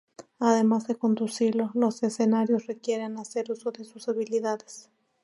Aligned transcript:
Además 0.39 0.87
de 0.87 0.95
conducirlo, 0.95 1.69
los 1.75 2.01
escenarios 2.01 2.65
requieren 2.65 3.19
hacer 3.19 3.51
uso 3.51 3.69
de 3.69 3.83
sus 3.85 4.09
habilidades. 4.09 4.89